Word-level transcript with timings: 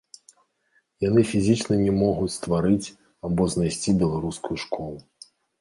Яны 1.07 1.21
фізічна 1.31 1.77
не 1.85 1.93
могуць 1.99 2.31
стварыць 2.37 2.93
або 3.29 3.49
знайсці 3.55 3.97
беларускую 4.03 4.57
школу. 4.65 4.97